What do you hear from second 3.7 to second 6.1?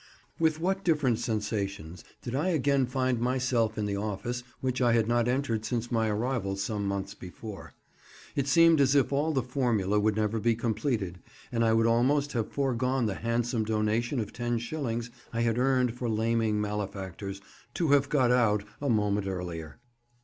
in the office which I had not entered since my